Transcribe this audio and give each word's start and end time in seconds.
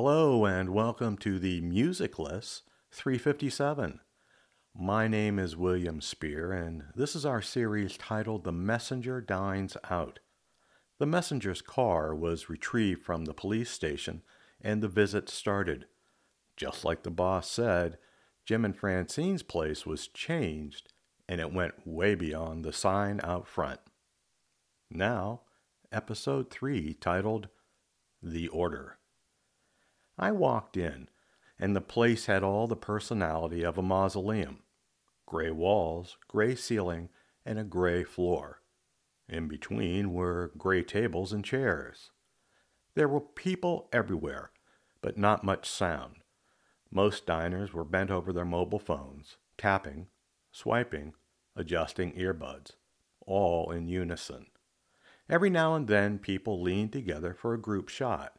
Hello 0.00 0.44
and 0.44 0.70
welcome 0.70 1.16
to 1.16 1.40
the 1.40 1.60
Musicless 1.60 2.62
357. 2.92 3.98
My 4.72 5.08
name 5.08 5.40
is 5.40 5.56
William 5.56 6.00
Spear, 6.00 6.52
and 6.52 6.84
this 6.94 7.16
is 7.16 7.26
our 7.26 7.42
series 7.42 7.96
titled 7.96 8.44
The 8.44 8.52
Messenger 8.52 9.20
Dines 9.20 9.76
Out. 9.90 10.20
The 11.00 11.06
messenger's 11.06 11.62
car 11.62 12.14
was 12.14 12.48
retrieved 12.48 13.02
from 13.02 13.24
the 13.24 13.34
police 13.34 13.72
station, 13.72 14.22
and 14.60 14.84
the 14.84 14.88
visit 14.88 15.28
started. 15.28 15.86
Just 16.56 16.84
like 16.84 17.02
the 17.02 17.10
boss 17.10 17.50
said, 17.50 17.98
Jim 18.46 18.64
and 18.64 18.76
Francine's 18.76 19.42
place 19.42 19.84
was 19.84 20.06
changed, 20.06 20.92
and 21.28 21.40
it 21.40 21.52
went 21.52 21.84
way 21.84 22.14
beyond 22.14 22.64
the 22.64 22.72
sign 22.72 23.20
out 23.24 23.48
front. 23.48 23.80
Now, 24.92 25.40
episode 25.90 26.50
3, 26.50 26.94
titled 27.00 27.48
The 28.22 28.46
Order. 28.46 28.97
I 30.18 30.32
walked 30.32 30.76
in, 30.76 31.08
and 31.58 31.76
the 31.76 31.80
place 31.80 32.26
had 32.26 32.42
all 32.42 32.66
the 32.66 32.76
personality 32.76 33.64
of 33.64 33.78
a 33.78 33.82
mausoleum 33.82 34.62
gray 35.26 35.50
walls, 35.50 36.16
gray 36.26 36.54
ceiling, 36.54 37.10
and 37.44 37.58
a 37.58 37.64
gray 37.64 38.02
floor. 38.02 38.62
In 39.28 39.46
between 39.46 40.14
were 40.14 40.52
gray 40.56 40.82
tables 40.82 41.34
and 41.34 41.44
chairs. 41.44 42.12
There 42.94 43.08
were 43.08 43.20
people 43.20 43.90
everywhere, 43.92 44.50
but 45.02 45.18
not 45.18 45.44
much 45.44 45.68
sound. 45.68 46.16
Most 46.90 47.26
diners 47.26 47.74
were 47.74 47.84
bent 47.84 48.10
over 48.10 48.32
their 48.32 48.46
mobile 48.46 48.78
phones, 48.78 49.36
tapping, 49.58 50.06
swiping, 50.50 51.12
adjusting 51.54 52.12
earbuds, 52.12 52.72
all 53.26 53.70
in 53.70 53.86
unison. 53.86 54.46
Every 55.28 55.50
now 55.50 55.74
and 55.74 55.88
then 55.88 56.18
people 56.18 56.62
leaned 56.62 56.92
together 56.92 57.34
for 57.34 57.52
a 57.52 57.60
group 57.60 57.90
shot, 57.90 58.37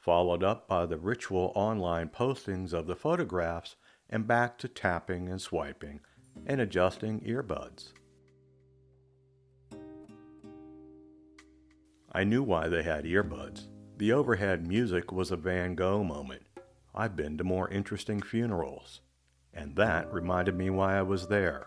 followed 0.00 0.42
up 0.42 0.66
by 0.66 0.86
the 0.86 0.98
ritual 0.98 1.52
online 1.54 2.08
postings 2.08 2.72
of 2.72 2.86
the 2.86 2.96
photographs 2.96 3.76
and 4.08 4.26
back 4.26 4.58
to 4.58 4.66
tapping 4.66 5.28
and 5.28 5.40
swiping 5.40 6.00
and 6.46 6.60
adjusting 6.60 7.20
earbuds. 7.20 7.92
I 12.12 12.24
knew 12.24 12.42
why 12.42 12.68
they 12.68 12.82
had 12.82 13.04
earbuds. 13.04 13.68
The 13.98 14.12
overhead 14.12 14.66
music 14.66 15.12
was 15.12 15.30
a 15.30 15.36
Van 15.36 15.74
Gogh 15.74 16.02
moment. 16.02 16.42
I've 16.94 17.14
been 17.14 17.38
to 17.38 17.44
more 17.44 17.68
interesting 17.68 18.20
funerals. 18.20 19.00
And 19.52 19.76
that 19.76 20.12
reminded 20.12 20.56
me 20.56 20.70
why 20.70 20.96
I 20.96 21.02
was 21.02 21.28
there. 21.28 21.66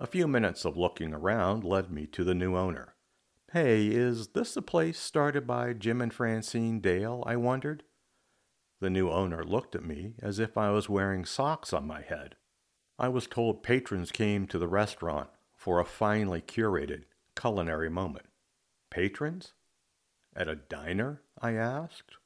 A 0.00 0.06
few 0.06 0.28
minutes 0.28 0.64
of 0.64 0.76
looking 0.76 1.12
around 1.12 1.64
led 1.64 1.90
me 1.90 2.06
to 2.06 2.22
the 2.22 2.34
new 2.34 2.56
owner. 2.56 2.94
Hey, 3.52 3.86
is 3.86 4.28
this 4.28 4.52
the 4.52 4.60
place 4.60 4.98
started 4.98 5.46
by 5.46 5.72
Jim 5.72 6.02
and 6.02 6.12
Francine 6.12 6.80
Dale? 6.80 7.24
I 7.24 7.36
wondered. 7.36 7.82
The 8.80 8.90
new 8.90 9.08
owner 9.08 9.42
looked 9.42 9.74
at 9.74 9.86
me 9.86 10.12
as 10.20 10.38
if 10.38 10.58
I 10.58 10.68
was 10.68 10.90
wearing 10.90 11.24
socks 11.24 11.72
on 11.72 11.86
my 11.86 12.02
head. 12.02 12.36
I 12.98 13.08
was 13.08 13.26
told 13.26 13.62
patrons 13.62 14.12
came 14.12 14.46
to 14.48 14.58
the 14.58 14.68
restaurant 14.68 15.30
for 15.56 15.80
a 15.80 15.86
finely 15.86 16.42
curated 16.42 17.04
culinary 17.36 17.88
moment. 17.88 18.26
Patrons? 18.90 19.54
At 20.36 20.48
a 20.48 20.54
diner? 20.54 21.22
I 21.40 21.52
asked. 21.52 22.16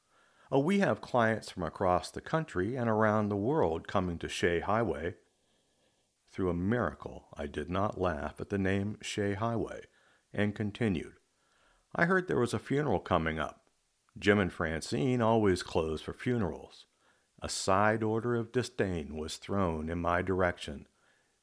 Oh, 0.50 0.58
we 0.58 0.80
have 0.80 1.00
clients 1.00 1.52
from 1.52 1.62
across 1.62 2.10
the 2.10 2.20
country 2.20 2.74
and 2.74 2.90
around 2.90 3.28
the 3.28 3.36
world 3.36 3.86
coming 3.86 4.18
to 4.18 4.28
Shea 4.28 4.58
Highway. 4.58 5.14
Through 6.32 6.50
a 6.50 6.54
miracle, 6.54 7.28
I 7.36 7.46
did 7.46 7.70
not 7.70 8.00
laugh 8.00 8.40
at 8.40 8.48
the 8.48 8.58
name 8.58 8.98
Shea 9.02 9.34
Highway 9.34 9.82
and 10.32 10.54
continued. 10.54 11.14
I 11.94 12.06
heard 12.06 12.26
there 12.26 12.38
was 12.38 12.54
a 12.54 12.58
funeral 12.58 13.00
coming 13.00 13.38
up. 13.38 13.60
Jim 14.18 14.38
and 14.38 14.52
Francine 14.52 15.20
always 15.20 15.62
close 15.62 16.00
for 16.00 16.12
funerals. 16.12 16.86
A 17.40 17.48
side 17.48 18.02
order 18.02 18.34
of 18.36 18.52
disdain 18.52 19.16
was 19.16 19.36
thrown 19.36 19.88
in 19.88 19.98
my 19.98 20.22
direction. 20.22 20.86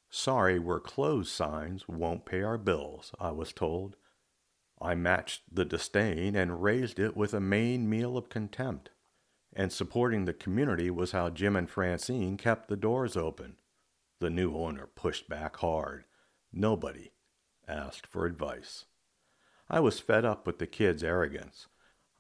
Sorry, 0.10 0.58
we're 0.58 0.80
closed 0.80 1.32
signs 1.32 1.88
won't 1.88 2.26
pay 2.26 2.42
our 2.42 2.58
bills, 2.58 3.12
I 3.20 3.32
was 3.32 3.54
told. 3.54 3.96
I 4.82 4.96
matched 4.96 5.44
the 5.52 5.66
disdain 5.66 6.36
and 6.36 6.64
raised 6.64 7.00
it 7.00 7.18
with 7.18 7.34
a 7.34 7.40
main 7.40 7.90
meal 7.90 8.18
of 8.18 8.30
contempt. 8.30 8.92
And 9.54 9.72
supporting 9.72 10.26
the 10.26 10.34
community 10.34 10.90
was 10.90 11.12
how 11.12 11.30
Jim 11.30 11.56
and 11.56 11.70
Francine 11.70 12.38
kept 12.38 12.70
the 12.70 12.78
doors 12.78 13.18
open. 13.18 13.58
The 14.20 14.30
new 14.30 14.56
owner 14.56 14.88
pushed 14.88 15.28
back 15.28 15.58
hard. 15.58 16.06
Nobody 16.52 17.12
asked 17.70 18.08
for 18.08 18.26
advice. 18.26 18.86
I 19.70 19.80
was 19.80 20.00
fed 20.00 20.26
up 20.26 20.48
with 20.48 20.60
the 20.60 20.68
kid's 20.68 21.04
arrogance. 21.04 21.68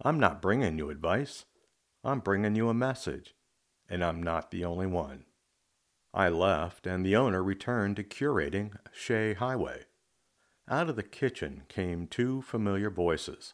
I'm 0.01 0.19
not 0.19 0.41
bringing 0.41 0.77
you 0.77 0.89
advice. 0.89 1.45
I'm 2.03 2.19
bringing 2.19 2.55
you 2.55 2.69
a 2.69 2.73
message, 2.73 3.35
and 3.89 4.03
I'm 4.03 4.23
not 4.23 4.51
the 4.51 4.63
only 4.63 4.87
one. 4.87 5.25
I 6.13 6.29
left, 6.29 6.87
and 6.87 7.05
the 7.05 7.15
owner 7.15 7.43
returned 7.43 7.97
to 7.97 8.03
curating 8.03 8.75
Shea 8.91 9.33
Highway. 9.33 9.85
Out 10.69 10.89
of 10.89 10.95
the 10.95 11.03
kitchen 11.03 11.63
came 11.67 12.07
two 12.07 12.41
familiar 12.41 12.89
voices. 12.89 13.53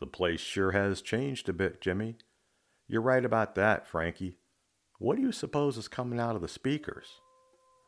The 0.00 0.06
place 0.06 0.40
sure 0.40 0.72
has 0.72 1.02
changed 1.02 1.48
a 1.48 1.52
bit, 1.52 1.80
Jimmy. 1.80 2.16
You're 2.86 3.02
right 3.02 3.24
about 3.24 3.54
that, 3.54 3.86
Frankie. 3.86 4.38
What 4.98 5.16
do 5.16 5.22
you 5.22 5.32
suppose 5.32 5.76
is 5.76 5.88
coming 5.88 6.18
out 6.18 6.36
of 6.36 6.42
the 6.42 6.48
speakers? 6.48 7.20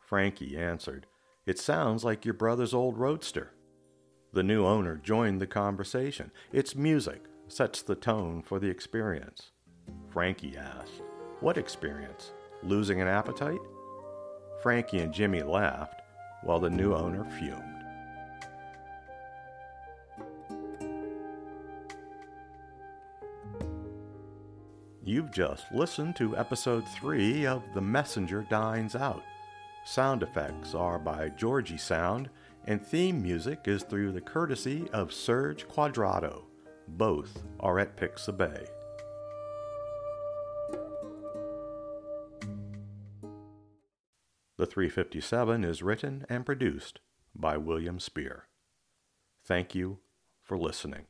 Frankie 0.06 0.56
answered, 0.56 1.06
It 1.46 1.58
sounds 1.58 2.04
like 2.04 2.24
your 2.24 2.34
brother's 2.34 2.74
old 2.74 2.98
roadster. 2.98 3.52
The 4.32 4.42
new 4.42 4.66
owner 4.66 4.96
joined 4.96 5.40
the 5.40 5.46
conversation. 5.46 6.30
It's 6.52 6.76
music, 6.76 7.24
sets 7.48 7.82
the 7.82 7.94
tone 7.94 8.42
for 8.42 8.58
the 8.58 8.68
experience. 8.68 9.50
Frankie 10.10 10.56
asked, 10.56 11.02
What 11.40 11.56
experience? 11.56 12.32
Losing 12.62 13.00
an 13.00 13.08
appetite? 13.08 13.58
Frankie 14.62 14.98
and 14.98 15.14
Jimmy 15.14 15.42
laughed, 15.42 16.02
while 16.42 16.60
the 16.60 16.68
new 16.68 16.94
owner 16.94 17.24
fumed. 17.24 17.84
You've 25.02 25.32
just 25.32 25.64
listened 25.72 26.16
to 26.16 26.36
episode 26.36 26.86
3 26.86 27.46
of 27.46 27.62
The 27.74 27.80
Messenger 27.80 28.46
Dines 28.50 28.94
Out. 28.94 29.22
Sound 29.84 30.22
effects 30.22 30.74
are 30.74 30.98
by 30.98 31.30
Georgie 31.30 31.78
Sound, 31.78 32.30
and 32.66 32.84
theme 32.84 33.22
music 33.22 33.60
is 33.66 33.82
through 33.82 34.12
the 34.12 34.20
courtesy 34.20 34.88
of 34.92 35.12
Serge 35.12 35.66
Quadrado. 35.66 36.44
Both 36.86 37.42
are 37.58 37.78
at 37.78 37.96
Pixabay. 37.96 38.66
The 44.58 44.66
357 44.66 45.64
is 45.64 45.82
written 45.82 46.26
and 46.28 46.44
produced 46.44 47.00
by 47.34 47.56
William 47.56 47.98
Spear. 47.98 48.46
Thank 49.46 49.74
you 49.74 50.00
for 50.42 50.58
listening. 50.58 51.06